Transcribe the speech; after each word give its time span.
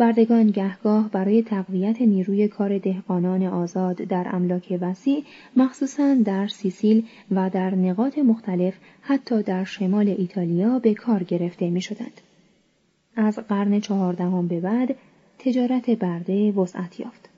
بردگان 0.00 0.46
گهگاه 0.46 1.10
برای 1.10 1.42
تقویت 1.42 2.02
نیروی 2.02 2.48
کار 2.48 2.78
دهقانان 2.78 3.42
آزاد 3.42 3.96
در 3.96 4.26
املاک 4.32 4.78
وسیع 4.80 5.24
مخصوصا 5.56 6.14
در 6.24 6.46
سیسیل 6.46 7.06
و 7.30 7.50
در 7.50 7.74
نقاط 7.74 8.18
مختلف 8.18 8.74
حتی 9.00 9.42
در 9.42 9.64
شمال 9.64 10.08
ایتالیا 10.08 10.78
به 10.78 10.94
کار 10.94 11.22
گرفته 11.22 11.70
می 11.70 11.80
شدند. 11.80 12.20
از 13.16 13.38
قرن 13.38 13.80
چهاردهم 13.80 14.48
به 14.48 14.60
بعد 14.60 14.96
تجارت 15.38 15.90
برده 15.90 16.52
وسعت 16.52 17.00
یافت. 17.00 17.28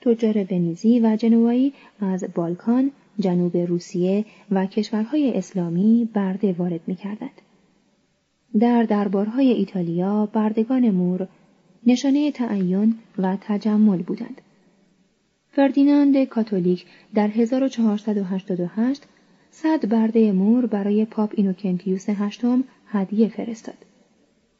تجار 0.00 0.46
ونیزی 0.50 1.00
و 1.00 1.16
جنوایی 1.16 1.72
از 2.00 2.24
بالکان، 2.34 2.90
جنوب 3.18 3.56
روسیه 3.56 4.24
و 4.50 4.66
کشورهای 4.66 5.38
اسلامی 5.38 6.08
برده 6.14 6.52
وارد 6.52 6.80
می 6.86 6.94
کردند. 6.94 7.40
در 8.60 8.82
دربارهای 8.82 9.52
ایتالیا 9.52 10.26
بردگان 10.26 10.90
مور 10.90 11.28
نشانه 11.86 12.32
تعین 12.32 12.98
و 13.18 13.38
تجمل 13.40 14.02
بودند. 14.02 14.40
فردیناند 15.52 16.24
کاتولیک 16.24 16.86
در 17.14 17.28
1488 17.28 19.02
صد 19.50 19.88
برده 19.88 20.32
مور 20.32 20.66
برای 20.66 21.04
پاپ 21.04 21.32
اینوکنتیوس 21.36 22.08
هشتم 22.08 22.64
هدیه 22.86 23.28
فرستاد. 23.28 23.86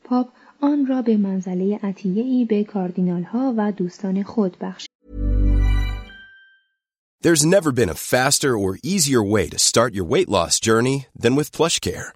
پاپ 0.04 0.28
آن 0.60 0.86
را 0.86 1.03
به 1.03 1.16
منزله 1.16 1.81
عطیه‌ای 1.82 2.44
به 2.44 2.65
کاردینالها 2.65 3.54
و 3.56 3.72
دوستان 3.72 4.22
خود 4.22 4.56
بخشید. 4.60 4.91
There's 7.25 7.44
never 7.44 7.72
been 7.72 7.88
a 7.88 8.03
faster 8.15 8.56
or 8.56 8.78
easier 8.84 9.22
way 9.34 9.48
to 9.48 9.59
start 9.59 9.94
your 9.94 10.04
weight 10.04 10.28
loss 10.28 10.60
journey 10.60 11.06
than 11.22 11.34
with 11.34 11.50
PlushCare. 11.50 12.16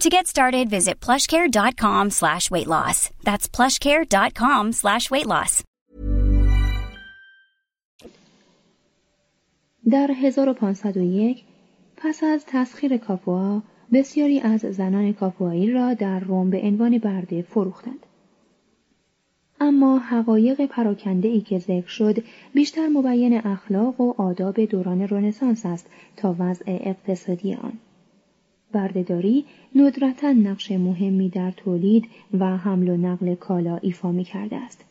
To 0.00 0.08
get 0.10 0.26
started, 0.26 0.68
visit 0.68 1.00
plushcare.com 1.00 2.10
slash 2.10 2.50
weight 2.50 2.66
loss. 2.66 3.10
That's 3.22 3.48
plushcare.com 3.48 4.72
slash 4.72 5.10
weight 5.10 5.26
loss. 5.26 5.62
در 9.90 10.10
1501 10.10 11.44
پس 11.96 12.22
از 12.22 12.44
تسخیر 12.46 12.96
کاپوا 12.96 13.62
بسیاری 13.92 14.40
از 14.40 14.60
زنان 14.60 15.12
کاپوایی 15.12 15.70
را 15.72 15.94
در 15.94 16.20
روم 16.20 16.50
به 16.50 16.60
عنوان 16.62 16.98
برده 16.98 17.42
فروختند. 17.42 18.06
اما 19.60 19.98
حقایق 19.98 20.66
پراکنده 20.66 21.28
ای 21.28 21.40
که 21.40 21.58
ذکر 21.58 21.88
شد 21.88 22.24
بیشتر 22.54 22.88
مبین 22.88 23.46
اخلاق 23.46 24.00
و 24.00 24.14
آداب 24.22 24.64
دوران 24.64 25.02
رنسانس 25.02 25.66
است 25.66 25.86
تا 26.16 26.36
وضع 26.38 26.64
اقتصادی 26.66 27.54
آن. 27.54 27.78
بردهداری 28.74 29.44
ندرتا 29.74 30.32
نقش 30.32 30.72
مهمی 30.72 31.28
در 31.28 31.50
تولید 31.50 32.08
و 32.38 32.56
حمل 32.56 32.88
و 32.88 32.96
نقل 32.96 33.34
کالا 33.34 33.76
ایفا 33.76 34.12
می 34.12 34.24
کرده 34.24 34.56
است. 34.56 34.84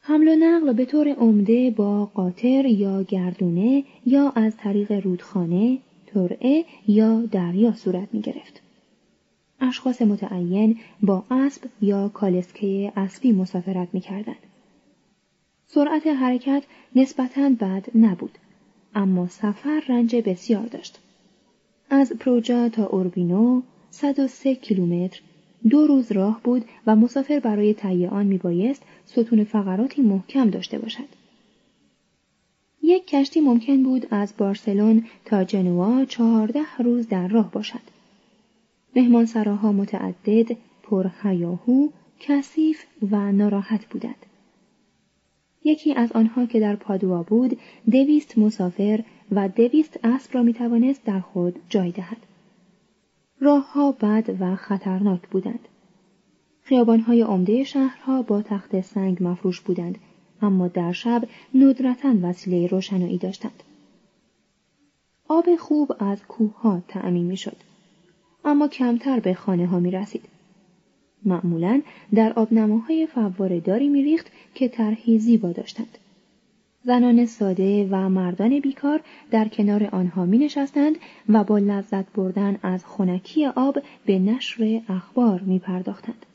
حمل 0.00 0.28
و 0.28 0.36
نقل 0.36 0.72
به 0.72 0.84
طور 0.84 1.08
عمده 1.08 1.70
با 1.70 2.06
قاطر 2.06 2.64
یا 2.66 3.02
گردونه 3.02 3.84
یا 4.06 4.30
از 4.30 4.56
طریق 4.56 4.92
رودخانه، 4.92 5.78
ترعه 6.06 6.64
یا 6.88 7.20
دریا 7.20 7.72
صورت 7.72 8.08
می 8.12 8.20
گرفت. 8.20 8.62
اشخاص 9.60 10.02
متعین 10.02 10.78
با 11.02 11.24
اسب 11.30 11.62
یا 11.80 12.08
کالسکه 12.08 12.92
اسبی 12.96 13.32
مسافرت 13.32 13.88
می 13.92 14.00
کردند. 14.00 14.36
سرعت 15.66 16.06
حرکت 16.06 16.62
نسبتاً 16.96 17.50
بد 17.60 17.86
نبود. 17.94 18.38
اما 18.98 19.28
سفر 19.28 19.82
رنج 19.88 20.16
بسیار 20.16 20.66
داشت. 20.66 20.98
از 21.90 22.12
پروجا 22.12 22.68
تا 22.68 22.86
اوربینو 22.86 23.62
103 23.90 24.54
کیلومتر 24.54 25.20
دو 25.68 25.86
روز 25.86 26.12
راه 26.12 26.40
بود 26.44 26.64
و 26.86 26.96
مسافر 26.96 27.40
برای 27.40 27.74
تهیه 27.74 28.08
آن 28.08 28.26
میبایست 28.26 28.82
ستون 29.06 29.44
فقراتی 29.44 30.02
محکم 30.02 30.50
داشته 30.50 30.78
باشد. 30.78 31.08
یک 32.82 33.06
کشتی 33.06 33.40
ممکن 33.40 33.82
بود 33.82 34.06
از 34.10 34.34
بارسلون 34.38 35.06
تا 35.24 35.44
جنوا 35.44 36.04
چهارده 36.04 36.62
روز 36.78 37.08
در 37.08 37.28
راه 37.28 37.50
باشد. 37.50 37.98
مهمانسراها 38.96 39.72
متعدد، 39.72 40.56
پرهیاهو، 40.82 41.88
کثیف 42.20 42.84
و 43.10 43.32
ناراحت 43.32 43.86
بودند. 43.86 44.26
یکی 45.68 45.94
از 45.94 46.12
آنها 46.12 46.46
که 46.46 46.60
در 46.60 46.76
پادوا 46.76 47.22
بود 47.22 47.58
دویست 47.90 48.38
مسافر 48.38 49.04
و 49.32 49.48
دویست 49.48 50.00
اسب 50.04 50.34
را 50.34 50.42
می‌توانست 50.42 51.04
در 51.04 51.20
خود 51.20 51.60
جای 51.68 51.90
دهد. 51.90 52.16
راهها 53.40 53.92
بد 53.92 54.36
و 54.40 54.56
خطرناک 54.56 55.28
بودند. 55.28 55.68
خیابانهای 56.62 57.22
عمده 57.22 57.64
شهرها 57.64 58.22
با 58.22 58.42
تخت 58.42 58.80
سنگ 58.80 59.22
مفروش 59.22 59.60
بودند 59.60 59.98
اما 60.42 60.68
در 60.68 60.92
شب 60.92 61.24
ندرتا 61.54 62.14
وسیله 62.22 62.66
روشنایی 62.66 63.18
داشتند. 63.18 63.62
آب 65.28 65.56
خوب 65.56 65.92
از 65.98 66.22
کوهها 66.22 66.82
تأمین 66.88 67.26
می‌شد 67.26 67.56
اما 68.44 68.68
کمتر 68.68 69.20
به 69.20 69.34
خانه 69.34 69.66
ها 69.66 69.80
می 69.80 69.90
رسید. 69.90 70.37
معمولا 71.24 71.82
در 72.14 72.32
آبنماهای 72.32 73.06
فواره 73.06 73.60
داری 73.60 73.88
می 73.88 74.02
ریخت 74.02 74.26
که 74.54 74.68
طرحی 74.68 75.18
زیبا 75.18 75.52
داشتند. 75.52 75.98
زنان 76.84 77.26
ساده 77.26 77.88
و 77.90 78.08
مردان 78.08 78.60
بیکار 78.60 79.00
در 79.30 79.48
کنار 79.48 79.84
آنها 79.84 80.24
می 80.24 80.38
نشستند 80.38 80.98
و 81.28 81.44
با 81.44 81.58
لذت 81.58 82.12
بردن 82.12 82.58
از 82.62 82.84
خونکی 82.84 83.46
آب 83.46 83.78
به 84.06 84.18
نشر 84.18 84.82
اخبار 84.88 85.40
می 85.40 85.58
پرداختند. 85.58 86.26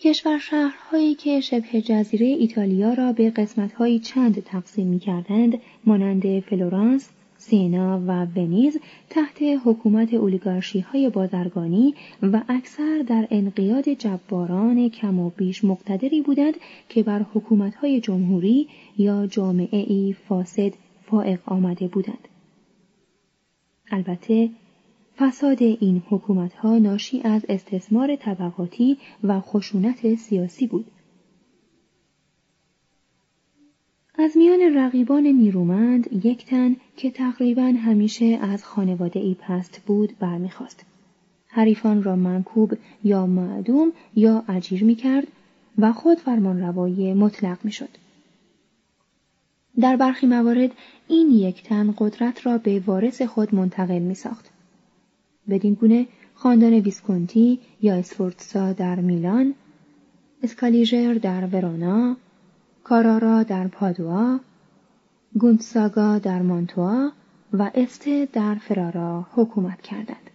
کشور 0.00 0.38
شهرهایی 0.38 1.14
که 1.14 1.40
شبه 1.40 1.82
جزیره 1.82 2.26
ایتالیا 2.26 2.94
را 2.94 3.12
به 3.12 3.30
قسمتهایی 3.30 3.98
چند 3.98 4.42
تقسیم 4.42 4.86
می 4.86 4.98
کردند 4.98 5.60
مانند 5.86 6.40
فلورانس، 6.40 7.10
سینا 7.48 8.00
و 8.06 8.24
ونیز 8.24 8.78
تحت 9.10 9.42
حکومت 9.64 10.14
اولیگارشی 10.14 10.80
های 10.80 11.10
بازرگانی 11.10 11.94
و 12.22 12.42
اکثر 12.48 13.04
در 13.06 13.28
انقیاد 13.30 13.88
جباران 13.88 14.88
کم 14.88 15.18
و 15.18 15.30
بیش 15.30 15.64
مقتدری 15.64 16.20
بودند 16.20 16.54
که 16.88 17.02
بر 17.02 17.22
حکومت 17.34 17.74
های 17.74 18.00
جمهوری 18.00 18.68
یا 18.98 19.26
جامعه 19.26 19.78
ای 19.88 20.14
فاسد 20.28 20.72
فائق 21.02 21.40
آمده 21.46 21.88
بودند. 21.88 22.28
البته 23.90 24.50
فساد 25.16 25.62
این 25.62 26.02
حکومت 26.08 26.54
ها 26.54 26.78
ناشی 26.78 27.20
از 27.24 27.46
استثمار 27.48 28.16
طبقاتی 28.16 28.98
و 29.24 29.40
خشونت 29.40 30.14
سیاسی 30.14 30.66
بود. 30.66 30.86
از 34.18 34.36
میان 34.36 34.60
رقیبان 34.76 35.26
نیرومند 35.26 36.24
یک 36.24 36.46
تن 36.46 36.76
که 36.96 37.10
تقریبا 37.10 37.62
همیشه 37.62 38.38
از 38.42 38.64
خانواده 38.64 39.20
ای 39.20 39.36
پست 39.40 39.80
بود 39.86 40.18
برمیخواست. 40.18 40.84
حریفان 41.46 42.02
را 42.02 42.16
منکوب 42.16 42.72
یا 43.04 43.26
معدوم 43.26 43.92
یا 44.16 44.44
اجیر 44.48 44.84
می 44.84 44.94
کرد 44.94 45.26
و 45.78 45.92
خود 45.92 46.18
فرمان 46.18 46.60
روایی 46.60 47.14
مطلق 47.14 47.58
می 47.64 47.72
شد. 47.72 47.88
در 49.80 49.96
برخی 49.96 50.26
موارد 50.26 50.70
این 51.08 51.30
یک 51.30 51.62
تن 51.62 51.94
قدرت 51.98 52.46
را 52.46 52.58
به 52.58 52.82
وارث 52.86 53.22
خود 53.22 53.54
منتقل 53.54 53.98
می 53.98 54.14
ساخت. 54.14 54.50
بدین 55.48 55.74
گونه 55.74 56.06
خاندان 56.34 56.72
ویسکونتی 56.72 57.58
یا 57.82 57.94
اسفورتسا 57.94 58.72
در 58.72 59.00
میلان، 59.00 59.54
اسکالیژر 60.42 61.14
در 61.14 61.48
ورونا، 61.52 62.16
کارارا 62.84 63.42
در 63.42 63.68
پادوا، 63.68 64.40
گونتساگا 65.38 66.18
در 66.18 66.42
مانتوا 66.42 67.10
و 67.52 67.70
استه 67.74 68.28
در 68.32 68.54
فرارا 68.54 69.26
حکومت 69.32 69.80
کردند. 69.80 70.30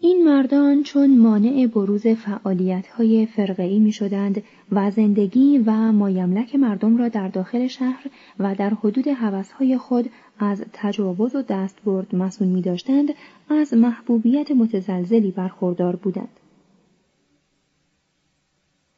این 0.00 0.24
مردان 0.24 0.82
چون 0.82 1.18
مانع 1.18 1.66
بروز 1.66 2.06
فعالیت‌های 2.06 3.26
فرقه‌ای 3.26 3.78
می‌شدند 3.78 4.42
و 4.72 4.90
زندگی 4.90 5.58
و 5.58 5.72
مایملک 5.72 6.54
مردم 6.54 6.96
را 6.96 7.08
در 7.08 7.28
داخل 7.28 7.66
شهر 7.66 8.06
و 8.38 8.54
در 8.54 8.70
حدود 8.70 9.08
هوس‌های 9.08 9.78
خود 9.78 10.10
از 10.38 10.64
تجاوز 10.72 11.34
و 11.34 11.42
دستبرد 11.42 12.14
مسئول 12.14 12.48
می 12.48 12.62
داشتند 12.62 13.08
از 13.50 13.74
محبوبیت 13.74 14.50
متزلزلی 14.50 15.30
برخوردار 15.30 15.96
بودند. 15.96 16.40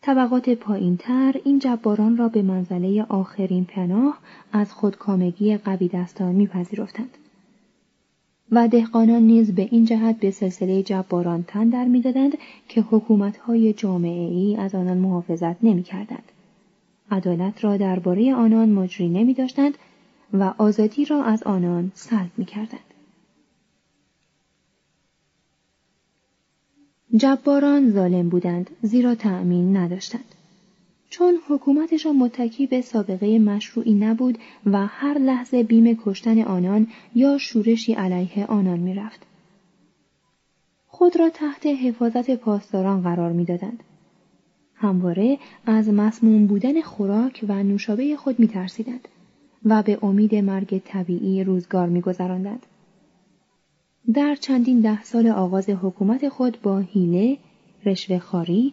طبقات 0.02 0.50
پایینتر 0.50 1.40
این 1.44 1.58
جباران 1.58 2.16
را 2.16 2.28
به 2.28 2.42
منزله 2.42 3.02
آخرین 3.08 3.64
پناه 3.64 4.18
از 4.52 4.72
خودکامگی 4.72 5.56
قوی 5.56 5.88
دستان 5.88 6.34
میپذیرفتند 6.34 7.18
و 8.52 8.68
دهقانان 8.68 9.22
نیز 9.22 9.54
به 9.54 9.68
این 9.70 9.84
جهت 9.84 10.20
به 10.20 10.30
سلسله 10.30 10.82
جباران 10.82 11.44
تن 11.48 11.68
در 11.68 11.84
می‌دادند 11.84 12.38
که 12.68 12.80
حکومتهای 12.80 13.72
جامعه 13.72 14.28
ای 14.28 14.56
از 14.56 14.74
آنان 14.74 14.98
محافظت 14.98 15.64
نمی‌کردند 15.64 16.32
عدالت 17.10 17.64
را 17.64 17.76
درباره 17.76 18.34
آنان 18.34 18.68
مجری 18.68 19.08
نمی 19.08 19.34
داشتند 19.34 19.78
و 20.32 20.54
آزادی 20.58 21.04
را 21.04 21.22
از 21.22 21.42
آنان 21.42 21.92
سلب 21.94 22.30
می 22.36 22.44
کردند. 22.44 22.89
جباران 27.16 27.90
ظالم 27.90 28.28
بودند 28.28 28.70
زیرا 28.82 29.14
تأمین 29.14 29.76
نداشتند. 29.76 30.34
چون 31.08 31.34
حکومتشان 31.48 32.16
متکی 32.16 32.66
به 32.66 32.80
سابقه 32.80 33.38
مشروعی 33.38 33.94
نبود 33.94 34.38
و 34.66 34.86
هر 34.86 35.18
لحظه 35.18 35.62
بیم 35.62 35.98
کشتن 36.04 36.42
آنان 36.42 36.86
یا 37.14 37.38
شورشی 37.38 37.92
علیه 37.92 38.46
آنان 38.46 38.80
می‌رفت. 38.80 39.26
خود 40.86 41.18
را 41.18 41.30
تحت 41.30 41.66
حفاظت 41.66 42.30
پاسداران 42.30 43.02
قرار 43.02 43.32
می‌دادند. 43.32 43.82
همواره 44.74 45.38
از 45.66 45.88
مسموم 45.88 46.46
بودن 46.46 46.80
خوراک 46.80 47.44
و 47.48 47.62
نوشابه 47.62 48.16
خود 48.16 48.40
میترسیدند 48.40 49.08
و 49.64 49.82
به 49.82 49.98
امید 50.02 50.34
مرگ 50.34 50.82
طبیعی 50.84 51.44
روزگار 51.44 51.88
میگذراندند. 51.88 52.66
در 54.14 54.34
چندین 54.34 54.80
ده 54.80 55.02
سال 55.02 55.26
آغاز 55.26 55.68
حکومت 55.70 56.28
خود 56.28 56.58
با 56.62 56.78
حیله، 56.78 57.38
رشوه 57.86 58.18
خاری، 58.18 58.72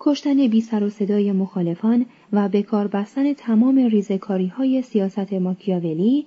کشتن 0.00 0.48
بی 0.48 0.60
سر 0.60 0.84
و 0.84 0.90
صدای 0.90 1.32
مخالفان 1.32 2.06
و 2.32 2.48
به 2.48 2.62
بستن 2.88 3.32
تمام 3.32 3.78
ریزکاری 3.78 4.46
های 4.46 4.82
سیاست 4.82 5.32
ماکیاولی 5.32 6.26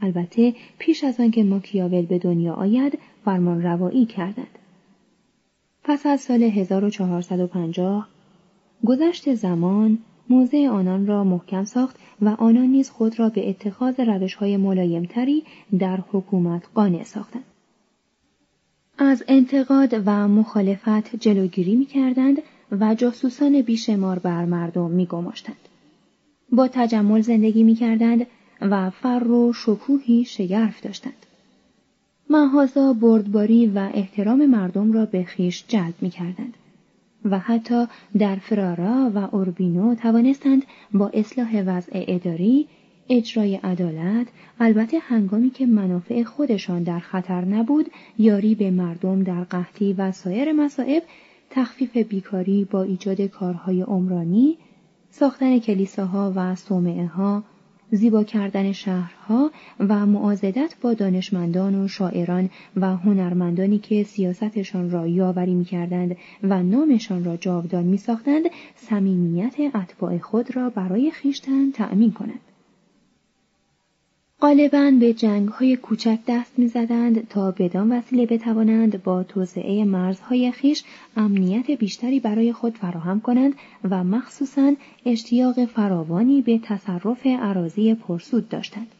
البته 0.00 0.54
پیش 0.78 1.04
از 1.04 1.20
آنکه 1.20 1.44
ماکیاول 1.44 2.06
به 2.06 2.18
دنیا 2.18 2.54
آید 2.54 2.98
فرمان 3.24 3.62
روایی 3.62 4.06
کردند. 4.06 4.58
پس 5.84 6.06
از 6.06 6.20
سال 6.20 6.42
1450 6.42 8.08
گذشت 8.84 9.34
زمان 9.34 9.98
موضع 10.30 10.68
آنان 10.68 11.06
را 11.06 11.24
محکم 11.24 11.64
ساخت 11.64 11.96
و 12.22 12.28
آنان 12.28 12.66
نیز 12.66 12.90
خود 12.90 13.18
را 13.18 13.28
به 13.28 13.48
اتخاذ 13.50 14.00
روش 14.00 14.34
های 14.34 14.56
ملایمتری 14.56 15.44
در 15.78 15.98
حکومت 16.12 16.62
قانع 16.74 17.02
ساختند. 17.02 17.44
از 18.98 19.24
انتقاد 19.28 20.02
و 20.06 20.28
مخالفت 20.28 21.16
جلوگیری 21.16 21.76
می 21.76 21.86
کردند 21.86 22.42
و 22.72 22.94
جاسوسان 22.94 23.62
بیشمار 23.62 24.18
بر 24.18 24.44
مردم 24.44 24.90
می 24.90 25.06
گماشتند. 25.06 25.68
با 26.52 26.68
تجمل 26.68 27.20
زندگی 27.20 27.62
می 27.62 27.74
کردند 27.74 28.26
و 28.60 28.90
فر 28.90 29.28
و 29.28 29.52
شکوهی 29.52 30.24
شگرف 30.24 30.80
داشتند. 30.80 31.26
محازا 32.30 32.92
بردباری 32.92 33.66
و 33.66 33.90
احترام 33.94 34.46
مردم 34.46 34.92
را 34.92 35.06
به 35.06 35.24
خیش 35.24 35.64
جلب 35.68 35.94
می 36.00 36.10
کردند. 36.10 36.54
و 37.24 37.38
حتی 37.38 37.86
در 38.18 38.36
فرارا 38.36 39.10
و 39.14 39.18
اوربینو 39.18 39.94
توانستند 39.94 40.62
با 40.92 41.10
اصلاح 41.14 41.62
وضع 41.66 41.90
اداری 41.92 42.68
اجرای 43.08 43.56
عدالت 43.56 44.26
البته 44.60 44.98
هنگامی 44.98 45.50
که 45.50 45.66
منافع 45.66 46.22
خودشان 46.22 46.82
در 46.82 46.98
خطر 46.98 47.44
نبود 47.44 47.90
یاری 48.18 48.54
به 48.54 48.70
مردم 48.70 49.22
در 49.22 49.44
قحطی 49.44 49.92
و 49.92 50.12
سایر 50.12 50.52
مصائب 50.52 51.02
تخفیف 51.50 51.96
بیکاری 51.96 52.64
با 52.64 52.82
ایجاد 52.82 53.20
کارهای 53.20 53.82
عمرانی 53.82 54.56
ساختن 55.10 55.58
کلیساها 55.58 56.32
و 56.36 56.54
صومعه 56.54 57.06
ها 57.06 57.42
زیبا 57.90 58.24
کردن 58.24 58.72
شهرها 58.72 59.50
و 59.80 60.06
معازدت 60.06 60.74
با 60.80 60.94
دانشمندان 60.94 61.84
و 61.84 61.88
شاعران 61.88 62.50
و 62.76 62.96
هنرمندانی 62.96 63.78
که 63.78 64.02
سیاستشان 64.02 64.90
را 64.90 65.06
یاوری 65.06 65.54
می‌کردند 65.54 66.16
و 66.42 66.62
نامشان 66.62 67.24
را 67.24 67.36
جاودان 67.36 67.84
میساختند 67.84 68.44
صمیمیت 68.76 69.54
اتباع 69.74 70.18
خود 70.18 70.56
را 70.56 70.70
برای 70.70 71.10
خیشتن 71.10 71.70
تأمین 71.70 72.12
کنند. 72.12 72.47
غالبا 74.40 74.92
به 75.00 75.14
جنگ 75.14 75.48
های 75.48 75.76
کوچک 75.76 76.18
دست 76.28 76.58
می‌زدند 76.58 77.28
تا 77.28 77.50
بدان 77.50 77.92
وسیله 77.92 78.26
بتوانند 78.26 79.02
با 79.02 79.22
توسعه 79.22 79.84
مرزهای 79.84 80.52
خیش 80.52 80.84
امنیت 81.16 81.70
بیشتری 81.70 82.20
برای 82.20 82.52
خود 82.52 82.76
فراهم 82.76 83.20
کنند 83.20 83.54
و 83.90 84.04
مخصوصا 84.04 84.74
اشتیاق 85.06 85.64
فراوانی 85.64 86.42
به 86.42 86.60
تصرف 86.62 87.26
عراضی 87.26 87.94
پرسود 87.94 88.48
داشتند. 88.48 88.92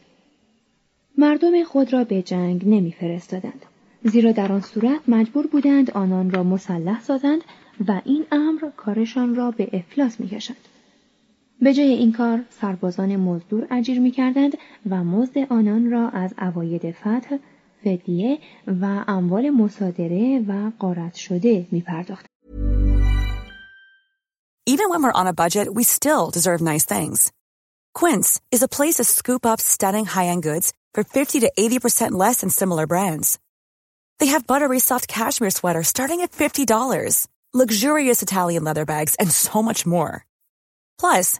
مردم 1.18 1.64
خود 1.64 1.92
را 1.92 2.04
به 2.04 2.23
جنگ 2.23 2.68
نمیفرستادند 2.68 3.62
زیرا 4.04 4.33
در 4.33 4.52
آن 4.52 4.61
صورت 4.61 5.00
مجبور 5.09 5.47
بودند 5.47 5.90
آنان 5.90 6.30
را 6.30 6.42
مسلح 6.42 7.00
سازند 7.00 7.40
و 7.88 8.00
این 8.04 8.25
امر 8.33 8.71
کارشان 8.76 9.35
را 9.35 9.50
به 9.50 9.68
افلاس 9.73 10.21
می‌کشند. 10.21 10.57
به 11.62 11.73
جای 11.73 11.93
این 11.93 12.12
کار 12.12 12.45
سربازان 12.50 13.15
مزدور 13.15 13.67
اجیر 13.71 14.00
می 14.00 14.12
کردند 14.12 14.57
و 14.89 15.03
مزد 15.03 15.38
آنان 15.38 15.91
را 15.91 16.09
از 16.09 16.33
اواید 16.41 16.91
فتح 16.91 17.38
فدیه 17.83 18.39
و 18.81 19.03
اموال 19.07 19.50
مصادره 19.50 20.45
و 20.47 20.71
قارت 20.79 21.15
شده 21.15 21.67
می 21.71 21.81
پرداخت. 21.81 22.25
Even 24.65 24.89
when 24.89 25.03
we're 25.03 25.21
on 25.21 25.27
a 25.27 25.39
budget, 25.43 25.73
we 25.73 25.83
still 25.83 26.29
deserve 26.29 26.62
nice 26.62 26.85
things. 26.85 27.31
Quince 27.93 28.39
is 28.50 28.63
a 28.63 28.73
place 28.77 28.95
to 28.95 29.03
scoop 29.03 29.45
up 29.45 29.59
stunning 29.59 30.05
high-end 30.05 30.41
goods 30.41 30.73
for 30.93 31.03
50 31.03 31.41
to 31.41 31.51
80% 31.57 32.12
less 32.12 32.39
than 32.41 32.50
similar 32.50 32.88
brands. 32.88 33.39
They 34.19 34.27
have 34.27 34.47
buttery 34.47 34.79
soft 34.79 35.07
cashmere 35.07 35.50
sweaters 35.50 35.89
starting 35.89 36.21
at 36.21 36.31
$50, 36.31 37.27
luxurious 37.53 38.21
Italian 38.21 38.63
leather 38.63 38.85
bags, 38.85 39.15
and 39.15 39.29
so 39.29 39.62
much 39.62 39.85
more. 39.85 40.25
Plus, 41.00 41.39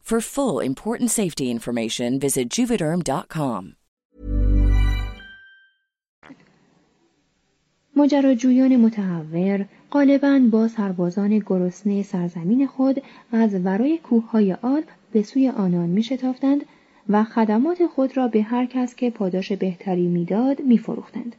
For 0.11 0.19
full 0.19 0.59
important 0.59 1.09
safety 1.09 1.49
information, 1.49 2.19
visit 2.19 2.49
juvederm.com. 2.49 3.75
ماجراجویان 7.95 8.75
متحور 8.75 9.65
غالبا 9.91 10.39
با 10.51 10.67
سربازان 10.67 11.39
گرسنه 11.39 12.03
سرزمین 12.03 12.67
خود 12.67 13.01
از 13.31 13.55
ورای 13.55 13.97
کوههای 13.97 14.53
آلپ 14.53 14.87
به 15.11 15.23
سوی 15.23 15.49
آنان 15.49 15.89
می 15.89 16.03
شتافتند 16.03 16.65
و 17.09 17.23
خدمات 17.23 17.87
خود 17.87 18.17
را 18.17 18.27
به 18.27 18.41
هر 18.41 18.65
کس 18.65 18.95
که 18.95 19.09
پاداش 19.09 19.51
بهتری 19.51 20.07
می‌داد 20.07 20.61
میفروختند 20.61 21.35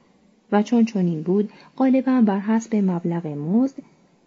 و 0.52 0.62
چون 0.62 0.84
چنین 0.84 1.22
بود 1.22 1.50
غالبا 1.76 2.20
بر 2.20 2.38
حسب 2.38 2.76
مبلغ 2.76 3.26
مزد 3.26 3.76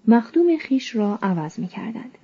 مخدوم 0.07 0.57
خویش 0.57 0.95
را 0.95 1.19
عوض 1.21 1.59
می 1.59 1.67
کردند. 1.67 2.17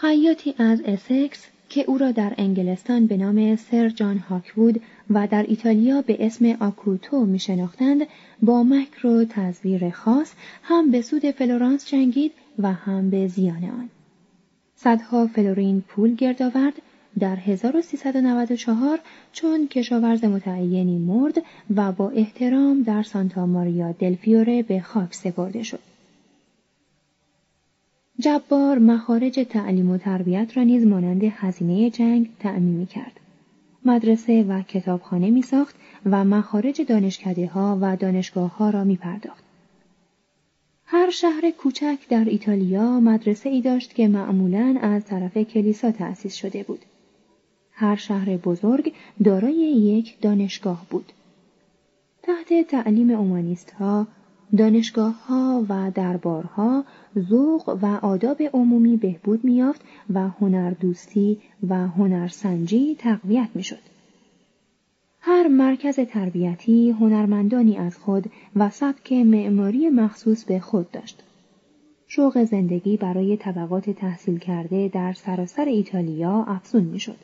خیاطی 0.00 0.54
از 0.58 0.82
اسکس 0.84 1.46
که 1.68 1.84
او 1.86 1.98
را 1.98 2.10
در 2.10 2.34
انگلستان 2.38 3.06
به 3.06 3.16
نام 3.16 3.56
سر 3.56 3.88
جان 3.88 4.18
هاکوود 4.18 4.82
و 5.10 5.26
در 5.26 5.42
ایتالیا 5.48 6.02
به 6.02 6.26
اسم 6.26 6.56
آکوتو 6.60 7.24
می 7.26 7.38
شناختند 7.38 8.06
با 8.42 8.62
مکر 8.62 9.06
و 9.06 9.24
تزویر 9.24 9.90
خاص 9.90 10.32
هم 10.62 10.90
به 10.90 11.02
سود 11.02 11.30
فلورانس 11.30 11.86
جنگید 11.88 12.32
و 12.58 12.72
هم 12.72 13.10
به 13.10 13.28
زیان 13.28 13.64
آن. 13.64 13.88
صدها 14.76 15.26
فلورین 15.26 15.80
پول 15.80 16.14
گرد 16.14 16.42
آورد 16.42 16.74
در 17.18 17.36
1394 17.36 18.98
چون 19.32 19.68
کشاورز 19.68 20.24
متعینی 20.24 20.98
مرد 20.98 21.42
و 21.76 21.92
با 21.92 22.10
احترام 22.10 22.82
در 22.82 23.02
سانتا 23.02 23.46
ماریا 23.46 23.92
دلفیوره 23.92 24.62
به 24.62 24.80
خاک 24.80 25.14
سپرده 25.14 25.62
شد. 25.62 25.97
جبار 28.20 28.78
مخارج 28.78 29.46
تعلیم 29.50 29.90
و 29.90 29.98
تربیت 29.98 30.56
را 30.56 30.62
نیز 30.62 30.86
مانند 30.86 31.24
هزینه 31.24 31.90
جنگ 31.90 32.30
تعمین 32.40 32.86
کرد. 32.86 33.20
مدرسه 33.84 34.42
و 34.42 34.62
کتابخانه 34.62 35.30
می 35.30 35.42
ساخت 35.42 35.76
و 36.06 36.24
مخارج 36.24 36.82
دانشکده 36.82 37.46
ها 37.46 37.78
و 37.80 37.96
دانشگاه 37.96 38.56
ها 38.56 38.70
را 38.70 38.84
می 38.84 38.96
پرداخت. 38.96 39.44
هر 40.84 41.10
شهر 41.10 41.50
کوچک 41.50 41.98
در 42.08 42.24
ایتالیا 42.24 43.00
مدرسه 43.00 43.48
ای 43.48 43.60
داشت 43.60 43.94
که 43.94 44.08
معمولا 44.08 44.76
از 44.82 45.04
طرف 45.04 45.38
کلیسا 45.38 45.90
تأسیس 45.90 46.34
شده 46.34 46.62
بود. 46.62 46.84
هر 47.72 47.96
شهر 47.96 48.36
بزرگ 48.36 48.92
دارای 49.24 49.54
یک 49.56 50.20
دانشگاه 50.20 50.86
بود. 50.90 51.12
تحت 52.22 52.66
تعلیم 52.68 53.10
اومانیست 53.10 53.70
ها، 53.70 54.06
دانشگاه 54.56 55.26
ها 55.26 55.66
و 55.68 55.90
دربارها 55.94 56.84
ذوق 57.18 57.78
و 57.82 57.86
آداب 57.86 58.42
عمومی 58.42 58.96
بهبود 58.96 59.44
میافت 59.44 59.80
و 60.14 60.28
هنردوستی 60.28 61.38
و 61.68 61.74
هنرسنجی 61.74 62.96
تقویت 62.98 63.48
می‌شد. 63.54 63.78
هر 65.20 65.48
مرکز 65.48 66.00
تربیتی 66.00 66.90
هنرمندانی 66.90 67.76
از 67.76 67.98
خود 67.98 68.30
و 68.56 68.70
سبک 68.70 69.12
معماری 69.12 69.88
مخصوص 69.88 70.44
به 70.44 70.60
خود 70.60 70.90
داشت. 70.90 71.22
شوق 72.06 72.44
زندگی 72.44 72.96
برای 72.96 73.36
طبقات 73.36 73.90
تحصیل 73.90 74.38
کرده 74.38 74.88
در 74.88 75.12
سراسر 75.12 75.64
ایتالیا 75.64 76.44
افزون 76.48 76.84
می‌شد. 76.84 77.16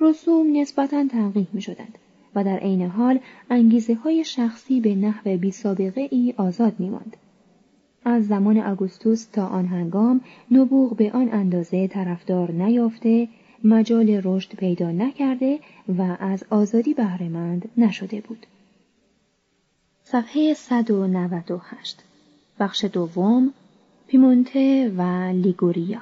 رسوم 0.00 0.56
نسبتا 0.56 1.08
تنقیح 1.08 1.46
می 1.52 1.62
شدند 1.62 1.98
و 2.34 2.44
در 2.44 2.56
عین 2.56 2.82
حال 2.82 3.18
انگیزه 3.50 3.94
های 3.94 4.24
شخصی 4.24 4.80
به 4.80 4.94
نحو 4.94 5.36
بی 5.36 5.50
سابقه 5.50 6.08
ای 6.10 6.34
آزاد 6.36 6.80
می 6.80 6.88
ماند. 6.88 7.16
از 8.04 8.26
زمان 8.26 8.58
آگوستوس 8.58 9.24
تا 9.24 9.46
آن 9.46 9.66
هنگام 9.66 10.20
نبوغ 10.50 10.96
به 10.96 11.12
آن 11.12 11.28
اندازه 11.32 11.88
طرفدار 11.88 12.52
نیافته 12.52 13.28
مجال 13.64 14.20
رشد 14.24 14.54
پیدا 14.56 14.90
نکرده 14.90 15.58
و 15.98 16.16
از 16.20 16.44
آزادی 16.50 16.94
بهرهمند 16.94 17.68
نشده 17.76 18.20
بود. 18.20 18.46
صفحه 20.02 20.54
198 20.54 22.04
بخش 22.60 22.84
دوم 22.84 23.52
پیمونته 24.08 24.92
و 24.96 25.02
لیگوریا 25.32 26.00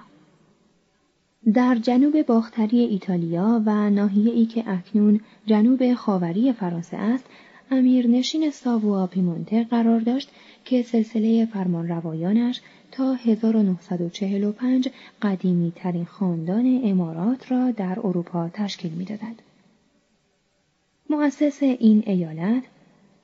در 1.55 1.75
جنوب 1.75 2.23
باختری 2.27 2.79
ایتالیا 2.79 3.63
و 3.67 3.91
ناحیه 3.91 4.33
ای 4.33 4.47
که 4.47 4.65
اکنون 4.67 5.21
جنوب 5.47 5.95
خاوری 5.95 6.53
فرانسه 6.53 6.97
است 6.97 7.25
امیرنشین 7.71 8.51
ساووا 8.51 9.07
پیمونته 9.07 9.65
قرار 9.65 10.01
داشت 10.01 10.31
که 10.65 10.83
سلسله 10.83 11.47
فرمانروایانش 11.47 12.61
تا 12.91 13.13
1945 13.15 14.89
قدیمی 15.23 15.73
ترین 15.77 16.05
خاندان 16.05 16.81
امارات 16.85 17.53
را 17.53 17.71
در 17.71 17.99
اروپا 17.99 18.49
تشکیل 18.49 18.93
می‌دادند. 18.93 19.43
مؤسس 21.11 21.63
این 21.63 22.03
ایالت 22.07 22.63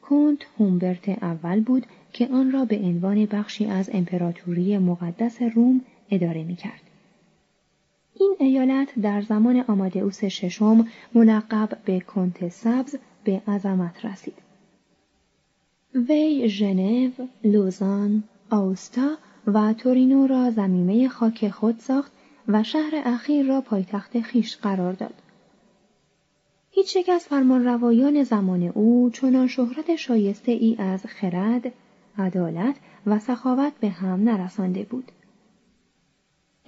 کنت 0.03 0.39
هومبرت 0.59 1.09
اول 1.09 1.61
بود 1.61 1.87
که 2.13 2.29
آن 2.33 2.53
را 2.53 2.65
به 2.65 2.79
عنوان 2.79 3.27
بخشی 3.27 3.67
از 3.67 3.91
امپراتوری 3.93 4.79
مقدس 4.79 5.43
روم 5.43 5.81
اداره 6.11 6.43
می 6.43 6.57
کرد. 6.57 6.88
این 8.21 8.37
ایالت 8.39 8.99
در 9.03 9.23
زمان 9.23 9.65
آمادئوس 9.69 10.25
ششم 10.25 10.87
ملقب 11.15 11.79
به 11.85 12.01
کنت 12.01 12.49
سبز 12.49 12.97
به 13.25 13.43
عظمت 13.49 14.05
رسید. 14.05 14.35
وی 15.95 16.49
ژنو، 16.49 17.11
لوزان، 17.45 18.25
آوستا 18.51 19.11
و 19.47 19.73
تورینو 19.73 20.27
را 20.27 20.51
زمینه 20.51 21.09
خاک 21.09 21.49
خود 21.49 21.79
ساخت 21.79 22.13
و 22.49 22.63
شهر 22.63 23.03
اخیر 23.05 23.47
را 23.47 23.61
پایتخت 23.61 24.21
خیش 24.21 24.57
قرار 24.57 24.93
داد. 24.93 25.15
هیچ 26.71 26.97
یک 26.97 27.09
از 27.09 27.25
فرمانروایان 27.25 28.23
زمان 28.23 28.63
او 28.63 29.11
چنان 29.11 29.47
شهرت 29.47 29.97
شایسته 29.97 30.53
ای 30.53 30.77
از 30.79 31.07
خرد، 31.07 31.73
عدالت 32.19 32.77
و 33.07 33.19
سخاوت 33.19 33.73
به 33.81 33.89
هم 33.89 34.25
نرسانده 34.25 34.83
بود. 34.83 35.13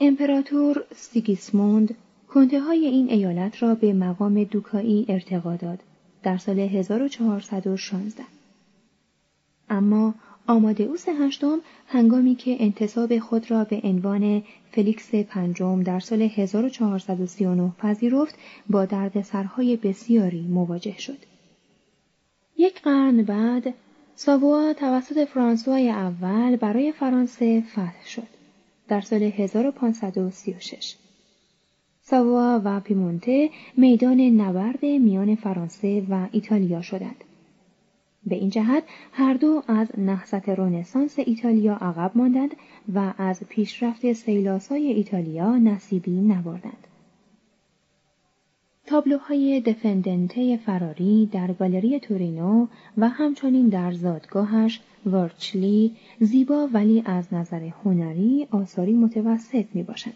امپراتور 0.02 0.84
سیگیسموند 0.96 1.94
کنته 2.28 2.60
های 2.60 2.86
این 2.86 3.10
ایالت 3.10 3.62
را 3.62 3.74
به 3.74 3.92
مقام 3.92 4.44
دوکایی 4.44 5.06
ارتقا 5.08 5.56
داد 5.56 5.78
در 6.22 6.38
سال 6.38 6.58
1416 6.58 8.22
اما 9.70 10.14
آمادئوس 10.46 11.08
هشتم 11.08 11.58
هنگامی 11.86 12.34
که 12.34 12.56
انتصاب 12.60 13.18
خود 13.18 13.50
را 13.50 13.64
به 13.64 13.80
عنوان 13.84 14.42
فلیکس 14.72 15.14
پنجم 15.14 15.82
در 15.82 16.00
سال 16.00 16.22
1439 16.22 17.72
پذیرفت 17.78 18.34
با 18.70 18.84
دردسرهای 18.84 19.76
بسیاری 19.76 20.42
مواجه 20.42 20.98
شد. 20.98 21.18
یک 22.58 22.82
قرن 22.82 23.22
بعد 23.22 23.74
ساووا 24.14 24.72
توسط 24.72 25.28
فرانسوای 25.28 25.90
اول 25.90 26.56
برای 26.56 26.92
فرانسه 26.92 27.64
فتح 27.72 28.06
شد 28.06 28.39
در 28.90 29.00
سال 29.00 29.22
1536. 29.22 30.96
ساوا 32.02 32.60
و 32.64 32.80
پیمونته 32.80 33.50
میدان 33.76 34.20
نبرد 34.20 34.84
میان 34.84 35.34
فرانسه 35.34 36.06
و 36.10 36.28
ایتالیا 36.32 36.82
شدند. 36.82 37.24
به 38.26 38.34
این 38.34 38.50
جهت 38.50 38.82
هر 39.12 39.34
دو 39.34 39.62
از 39.68 39.88
نهضت 39.98 40.48
رونسانس 40.48 41.18
ایتالیا 41.18 41.74
عقب 41.74 42.12
ماندند 42.14 42.56
و 42.94 43.12
از 43.18 43.40
پیشرفت 43.48 44.12
سیلاسای 44.12 44.86
ایتالیا 44.86 45.56
نصیبی 45.56 46.20
نبردند. 46.20 46.86
تابلوهای 48.90 49.60
دفندنته 49.60 50.56
فراری 50.56 51.28
در 51.32 51.52
گالری 51.52 52.00
تورینو 52.00 52.66
و 52.98 53.08
همچنین 53.08 53.68
در 53.68 53.92
زادگاهش 53.92 54.80
ورچلی 55.06 55.92
زیبا 56.20 56.68
ولی 56.72 57.02
از 57.06 57.34
نظر 57.34 57.68
هنری 57.84 58.46
آثاری 58.50 58.92
متوسط 58.92 59.64
می 59.74 59.82
باشند. 59.82 60.14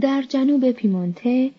در 0.00 0.22
جنوب 0.22 0.70
پیمونته 0.70 1.50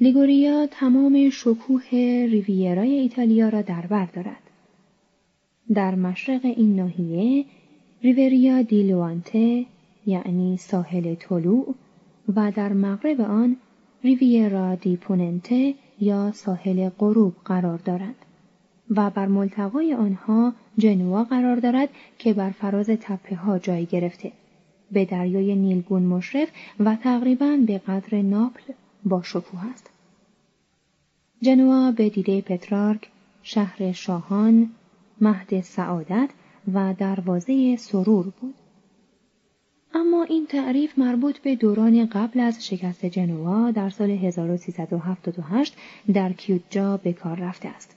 لیگوریا 0.00 0.66
تمام 0.66 1.30
شکوه 1.30 1.90
ریویرای 2.30 2.92
ایتالیا 2.92 3.48
را 3.48 3.62
در 3.62 3.86
بر 3.86 4.06
دارد. 4.06 4.42
در 5.74 5.94
مشرق 5.94 6.44
این 6.44 6.76
ناحیه 6.76 7.44
ریوریا 8.02 8.62
دی 8.62 8.82
لوانته 8.82 9.66
یعنی 10.06 10.56
ساحل 10.56 11.14
طلوع 11.14 11.74
و 12.36 12.52
در 12.56 12.72
مغرب 12.72 13.20
آن 13.20 13.56
ریویرا 14.04 14.74
دی 14.74 14.96
پوننته 14.96 15.74
یا 16.00 16.32
ساحل 16.32 16.88
غروب 16.88 17.34
قرار 17.44 17.78
دارند 17.78 18.14
و 18.90 19.10
بر 19.10 19.26
ملتقای 19.26 19.94
آنها 19.94 20.52
جنوا 20.78 21.24
قرار 21.24 21.56
دارد 21.56 21.88
که 22.18 22.32
بر 22.32 22.50
فراز 22.50 22.86
تپه 22.86 23.36
ها 23.36 23.58
جای 23.58 23.86
گرفته 23.86 24.32
به 24.92 25.04
دریای 25.04 25.54
نیلگون 25.54 26.02
مشرف 26.02 26.48
و 26.80 26.96
تقریبا 26.96 27.58
به 27.66 27.78
قدر 27.78 28.22
ناپل 28.22 28.72
با 29.04 29.22
شکوه 29.22 29.66
است. 29.66 29.90
جنوا 31.42 31.92
به 31.92 32.08
دیده 32.08 32.40
پترارک 32.40 33.08
شهر 33.42 33.92
شاهان، 33.92 34.70
مهد 35.20 35.60
سعادت 35.60 36.30
و 36.74 36.94
دروازه 36.98 37.76
سرور 37.76 38.26
بود. 38.40 38.54
اما 39.94 40.22
این 40.22 40.46
تعریف 40.46 40.98
مربوط 40.98 41.38
به 41.38 41.56
دوران 41.56 42.06
قبل 42.06 42.40
از 42.40 42.66
شکست 42.66 43.06
جنوا 43.06 43.70
در 43.70 43.90
سال 43.90 44.10
1378 44.10 45.76
در 46.14 46.32
کیوجا 46.32 46.96
به 46.96 47.12
کار 47.12 47.36
رفته 47.36 47.68
است. 47.68 47.96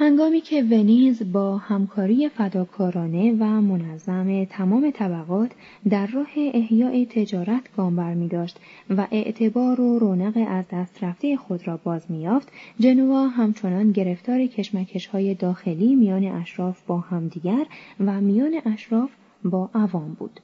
هنگامی 0.00 0.40
که 0.40 0.62
ونیز 0.62 1.32
با 1.32 1.56
همکاری 1.56 2.28
فداکارانه 2.28 3.32
و 3.32 3.44
منظم 3.44 4.44
تمام 4.44 4.90
طبقات 4.90 5.50
در 5.90 6.06
راه 6.06 6.28
احیاء 6.36 7.04
تجارت 7.04 7.76
گام 7.76 7.96
برمی 7.96 8.28
داشت 8.28 8.60
و 8.90 9.06
اعتبار 9.10 9.80
و 9.80 9.98
رونق 9.98 10.46
از 10.48 10.64
دست 10.72 11.04
رفته 11.04 11.36
خود 11.36 11.68
را 11.68 11.76
باز 11.76 12.10
میافت 12.10 12.48
جنوا 12.80 13.28
همچنان 13.28 13.92
گرفتار 13.92 14.46
کشمکش 14.46 15.06
های 15.06 15.34
داخلی 15.34 15.94
میان 15.94 16.24
اشراف 16.24 16.82
با 16.86 17.00
همدیگر 17.00 17.66
و 18.00 18.20
میان 18.20 18.60
اشراف 18.66 19.10
با 19.44 19.70
عوام 19.74 20.14
بود 20.14 20.40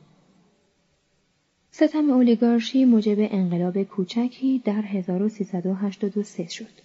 ستم 1.70 2.10
اولیگارشی 2.10 2.84
موجب 2.84 3.16
انقلاب 3.18 3.82
کوچکی 3.82 4.62
در 4.64 4.82
1383 4.82 6.48
شد 6.48 6.84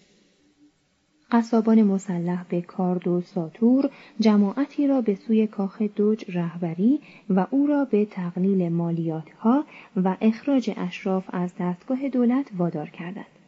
قصابان 1.31 1.83
مسلح 1.83 2.45
به 2.49 2.61
کارد 2.61 3.07
و 3.07 3.21
ساتور 3.21 3.89
جماعتی 4.19 4.87
را 4.87 5.01
به 5.01 5.15
سوی 5.15 5.47
کاخ 5.47 5.81
دوج 5.81 6.25
رهبری 6.27 6.99
و 7.29 7.47
او 7.49 7.67
را 7.67 7.85
به 7.85 8.05
تقلیل 8.05 8.69
مالیاتها 8.69 9.65
و 9.95 10.17
اخراج 10.21 10.73
اشراف 10.77 11.25
از 11.27 11.51
دستگاه 11.59 12.09
دولت 12.09 12.45
وادار 12.57 12.89
کردند. 12.89 13.38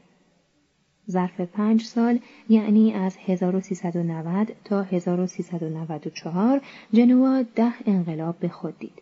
ظرف 1.10 1.42
پنج 1.42 1.84
سال 1.84 2.20
یعنی 2.50 2.94
از 2.94 3.18
1390 3.26 4.56
تا 4.64 4.82
1394 4.82 6.62
جنوا 6.94 7.44
ده 7.56 7.74
انقلاب 7.86 8.40
به 8.40 8.50
خود 8.50 8.80
دید 8.80 9.02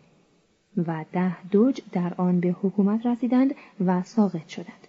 و 0.76 1.04
ده 1.12 1.42
دوج 1.42 1.80
در 1.92 2.14
آن 2.16 2.40
به 2.40 2.56
حکومت 2.62 3.06
رسیدند 3.06 3.54
و 3.86 4.02
ساقط 4.02 4.48
شدند. 4.48 4.86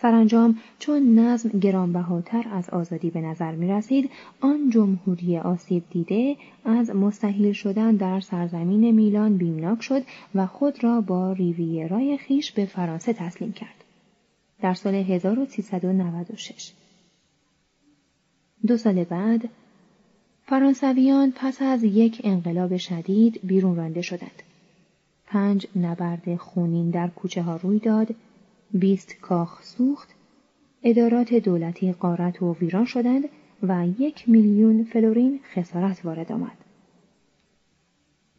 سرانجام 0.00 0.58
چون 0.78 1.18
نظم 1.18 1.58
گرانبهاتر 1.58 2.44
از 2.52 2.70
آزادی 2.70 3.10
به 3.10 3.20
نظر 3.20 3.52
می 3.52 3.68
رسید، 3.68 4.10
آن 4.40 4.70
جمهوری 4.70 5.38
آسیب 5.38 5.82
دیده 5.90 6.36
از 6.64 6.90
مستحیل 6.90 7.52
شدن 7.52 7.96
در 7.96 8.20
سرزمین 8.20 8.90
میلان 8.90 9.36
بیمناک 9.36 9.82
شد 9.82 10.02
و 10.34 10.46
خود 10.46 10.84
را 10.84 11.00
با 11.00 11.32
ریویرای 11.32 12.18
خیش 12.18 12.52
به 12.52 12.64
فرانسه 12.64 13.12
تسلیم 13.12 13.52
کرد. 13.52 13.77
در 14.60 14.74
سال 14.74 14.94
1396 14.94 16.72
دو 18.66 18.76
سال 18.76 19.04
بعد 19.04 19.48
فرانسویان 20.46 21.32
پس 21.36 21.62
از 21.62 21.84
یک 21.84 22.20
انقلاب 22.24 22.76
شدید 22.76 23.40
بیرون 23.44 23.76
رانده 23.76 24.02
شدند. 24.02 24.42
پنج 25.26 25.66
نبرد 25.76 26.36
خونین 26.36 26.90
در 26.90 27.08
کوچه 27.08 27.42
ها 27.42 27.56
روی 27.56 27.78
داد 27.78 28.14
بیست 28.72 29.20
کاخ 29.20 29.62
سوخت 29.62 30.08
ادارات 30.82 31.34
دولتی 31.34 31.92
قارت 31.92 32.42
و 32.42 32.56
ویران 32.60 32.84
شدند 32.84 33.24
و 33.62 33.86
یک 33.98 34.28
میلیون 34.28 34.84
فلورین 34.84 35.40
خسارت 35.54 36.04
وارد 36.04 36.32
آمد. 36.32 36.67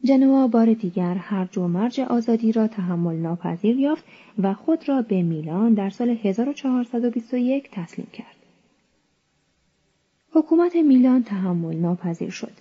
جنوا 0.04 0.46
بار 0.46 0.72
دیگر 0.72 1.14
هر 1.14 1.58
و 1.58 1.68
مرج 1.68 2.00
آزادی 2.00 2.52
را 2.52 2.66
تحمل 2.66 3.16
ناپذیر 3.16 3.78
یافت 3.78 4.04
و 4.38 4.54
خود 4.54 4.88
را 4.88 5.02
به 5.02 5.22
میلان 5.22 5.74
در 5.74 5.90
سال 5.90 6.10
1421 6.22 7.70
تسلیم 7.70 8.06
کرد. 8.12 8.36
حکومت 10.32 10.76
میلان 10.76 11.22
تحمل 11.22 11.76
ناپذیر 11.76 12.30
شد. 12.30 12.52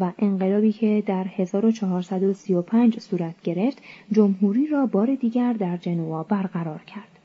و 0.00 0.12
انقلابی 0.18 0.72
که 0.72 1.02
در 1.06 1.24
1435 1.24 2.98
صورت 2.98 3.42
گرفت 3.42 3.82
جمهوری 4.12 4.66
را 4.66 4.86
بار 4.86 5.14
دیگر 5.14 5.52
در 5.52 5.76
جنوا 5.76 6.22
برقرار 6.22 6.82
کرد. 6.86 7.18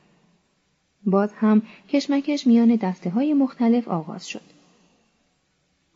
باز 1.06 1.32
هم 1.32 1.62
کشمکش 1.88 2.46
میان 2.46 2.76
دسته 2.76 3.10
های 3.10 3.34
مختلف 3.34 3.88
آغاز 3.88 4.28
شد. 4.28 4.40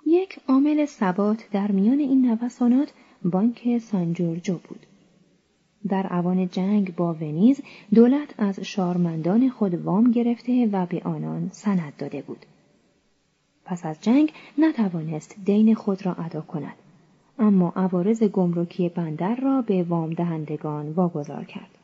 یک 0.07 0.39
عامل 0.49 0.87
ثبات 0.87 1.45
در 1.53 1.71
میان 1.73 1.99
این 1.99 2.27
نوسانات 2.27 2.93
بانک 3.25 3.79
سانجورجو 3.79 4.59
بود. 4.69 4.87
در 5.89 6.15
اوان 6.15 6.49
جنگ 6.49 6.95
با 6.97 7.15
ونیز 7.15 7.61
دولت 7.95 8.35
از 8.39 8.61
شارمندان 8.61 9.51
خود 9.51 9.75
وام 9.75 10.11
گرفته 10.11 10.69
و 10.73 10.87
به 10.87 11.03
آنان 11.05 11.51
سند 11.53 11.93
داده 11.99 12.23
بود. 12.23 12.47
پس 13.65 13.87
از 13.87 13.97
جنگ 14.01 14.33
نتوانست 14.59 15.37
دین 15.45 15.75
خود 15.75 16.07
را 16.07 16.15
ادا 16.15 16.41
کند 16.41 16.75
اما 17.39 17.73
عوارض 17.77 18.23
گمرکی 18.23 18.89
بندر 18.89 19.35
را 19.35 19.63
به 19.63 19.83
وام 19.83 20.13
دهندگان 20.13 20.93
واگذار 20.93 21.45
کرد 21.45 21.79